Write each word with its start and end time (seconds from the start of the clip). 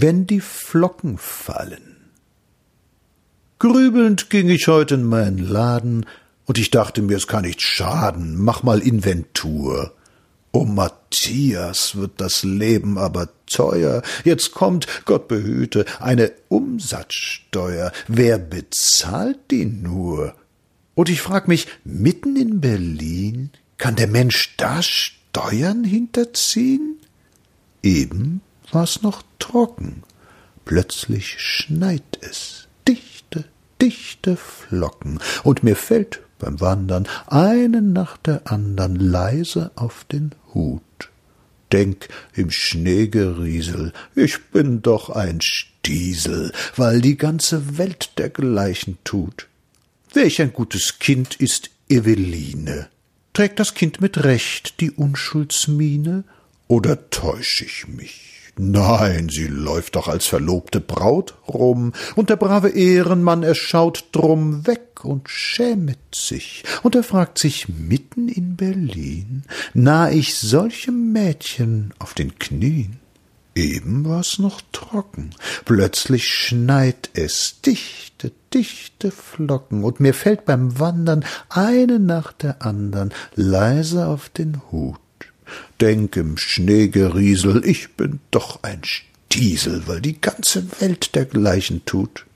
wenn 0.00 0.26
die 0.26 0.40
Flocken 0.40 1.18
fallen. 1.18 1.96
Grübelnd 3.58 4.30
ging 4.30 4.48
ich 4.48 4.68
heute 4.68 4.94
in 4.94 5.04
meinen 5.04 5.38
Laden, 5.38 6.06
und 6.46 6.56
ich 6.56 6.70
dachte 6.70 7.02
mir, 7.02 7.16
es 7.16 7.26
kann 7.26 7.44
nicht 7.44 7.60
schaden, 7.60 8.36
mach 8.36 8.62
mal 8.62 8.78
Inventur. 8.78 9.92
O 10.52 10.64
Matthias, 10.64 11.96
wird 11.96 12.12
das 12.20 12.42
Leben 12.42 12.96
aber 12.96 13.28
teuer. 13.46 14.02
Jetzt 14.24 14.52
kommt, 14.52 14.86
Gott 15.04 15.28
behüte, 15.28 15.84
eine 16.00 16.32
Umsatzsteuer. 16.48 17.92
Wer 18.06 18.38
bezahlt 18.38 19.38
die 19.50 19.66
nur? 19.66 20.34
Und 20.94 21.10
ich 21.10 21.20
frag 21.20 21.48
mich, 21.48 21.66
mitten 21.84 22.36
in 22.36 22.60
Berlin 22.60 23.50
kann 23.76 23.96
der 23.96 24.08
Mensch 24.08 24.54
da 24.56 24.82
Steuern 24.82 25.84
hinterziehen? 25.84 26.98
Eben 27.82 28.40
war's 28.72 29.02
noch 29.02 29.22
trocken. 29.38 30.02
Plötzlich 30.64 31.36
schneit 31.38 32.18
es. 32.20 32.68
Dichte, 32.86 33.44
dichte 33.80 34.36
Flocken. 34.36 35.20
Und 35.44 35.62
mir 35.62 35.76
fällt 35.76 36.20
beim 36.38 36.60
Wandern 36.60 37.06
eine 37.26 37.82
nach 37.82 38.16
der 38.16 38.50
andern 38.50 38.96
leise 38.96 39.70
auf 39.76 40.04
den 40.04 40.34
Hut. 40.54 40.82
Denk 41.72 42.08
im 42.34 42.50
Schneegeriesel, 42.50 43.92
ich 44.14 44.46
bin 44.50 44.80
doch 44.80 45.10
ein 45.10 45.40
Stiesel, 45.42 46.52
weil 46.76 47.00
die 47.00 47.16
ganze 47.16 47.76
Welt 47.76 48.12
dergleichen 48.18 48.98
tut. 49.04 49.48
Welch 50.14 50.40
ein 50.40 50.52
gutes 50.52 50.98
Kind 50.98 51.36
ist 51.36 51.70
Eveline? 51.88 52.88
Trägt 53.34 53.60
das 53.60 53.74
Kind 53.74 54.00
mit 54.00 54.24
Recht 54.24 54.80
die 54.80 54.90
Unschuldsmiene? 54.90 56.24
Oder 56.66 57.10
täusch 57.10 57.62
ich 57.62 57.86
mich? 57.86 58.37
Nein, 58.60 59.28
sie 59.28 59.46
läuft 59.46 59.94
doch 59.94 60.08
als 60.08 60.26
verlobte 60.26 60.80
Braut 60.80 61.34
rum, 61.46 61.92
und 62.16 62.28
der 62.28 62.36
brave 62.36 62.70
Ehrenmann, 62.70 63.44
er 63.44 63.54
schaut 63.54 64.06
drum 64.10 64.66
weg 64.66 65.04
und 65.04 65.28
schämet 65.28 65.98
sich, 66.12 66.64
und 66.82 66.96
er 66.96 67.04
fragt 67.04 67.38
sich 67.38 67.68
mitten 67.68 68.28
in 68.28 68.56
Berlin, 68.56 69.44
nah 69.74 70.10
ich 70.10 70.34
solchem 70.34 71.12
Mädchen 71.12 71.94
auf 72.00 72.14
den 72.14 72.36
Knien? 72.40 72.98
Eben 73.54 74.04
war's 74.04 74.40
noch 74.40 74.60
trocken, 74.72 75.30
plötzlich 75.64 76.26
schneit 76.26 77.10
es, 77.14 77.60
dichte, 77.60 78.32
dichte 78.52 79.12
Flocken, 79.12 79.84
und 79.84 80.00
mir 80.00 80.14
fällt 80.14 80.44
beim 80.44 80.80
Wandern 80.80 81.24
eine 81.48 82.00
nach 82.00 82.32
der 82.32 82.60
andern 82.62 83.12
leise 83.36 84.08
auf 84.08 84.28
den 84.28 84.60
Hut. 84.72 84.98
Denk 85.80 86.16
im 86.16 86.36
Schneegeriesel, 86.36 87.64
ich 87.64 87.90
bin 87.94 88.20
doch 88.30 88.62
ein 88.62 88.82
Stiesel, 88.84 89.86
weil 89.86 90.00
die 90.00 90.20
ganze 90.20 90.80
Welt 90.80 91.14
dergleichen 91.14 91.84
tut. 91.84 92.26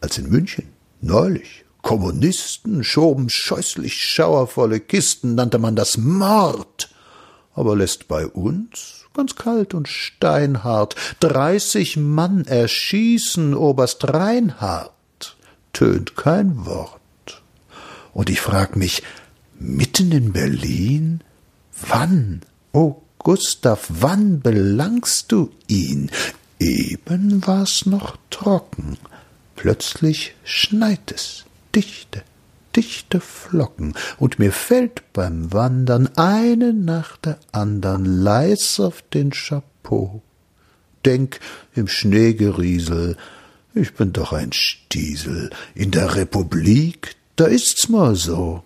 Als 0.00 0.18
in 0.18 0.28
München, 0.28 0.66
neulich, 1.00 1.64
Kommunisten 1.82 2.84
schoben 2.84 3.26
scheußlich 3.28 3.94
schauervolle 3.94 4.78
Kisten, 4.78 5.34
nannte 5.34 5.58
man 5.58 5.74
das 5.74 5.96
Mord, 5.96 6.90
aber 7.54 7.74
lässt 7.74 8.06
bei 8.06 8.26
uns 8.26 9.06
ganz 9.14 9.34
kalt 9.34 9.74
und 9.74 9.88
steinhart 9.88 10.94
dreißig 11.20 11.96
Mann 11.96 12.44
erschießen, 12.46 13.54
Oberst 13.54 14.04
Reinhard, 14.04 15.36
tönt 15.72 16.16
kein 16.16 16.64
Wort. 16.64 17.00
Und 18.14 18.30
ich 18.30 18.40
frag 18.40 18.76
mich, 18.76 19.02
mitten 19.58 20.12
in 20.12 20.32
Berlin 20.32 21.20
Wann, 21.80 22.42
o 22.72 22.78
oh 22.78 23.02
Gustav, 23.18 23.86
wann 23.88 24.40
belangst 24.40 25.30
du 25.32 25.50
ihn? 25.68 26.10
Eben 26.58 27.46
war's 27.46 27.86
noch 27.86 28.16
trocken, 28.30 28.98
plötzlich 29.56 30.34
schneit 30.44 31.12
es, 31.12 31.44
dichte, 31.74 32.22
dichte 32.76 33.20
Flocken, 33.20 33.94
und 34.18 34.38
mir 34.38 34.52
fällt 34.52 35.12
beim 35.12 35.52
Wandern 35.52 36.08
eine 36.16 36.72
nach 36.72 37.16
der 37.16 37.38
andern 37.52 38.04
leis 38.04 38.78
auf 38.80 39.02
den 39.02 39.30
Chapeau. 39.30 40.22
Denk 41.04 41.40
im 41.74 41.88
Schneegeriesel, 41.88 43.16
ich 43.74 43.94
bin 43.94 44.12
doch 44.12 44.32
ein 44.32 44.52
Stiesel, 44.52 45.50
in 45.74 45.90
der 45.90 46.14
Republik, 46.16 47.16
da 47.36 47.46
ist's 47.46 47.88
mal 47.88 48.14
so. 48.14 48.62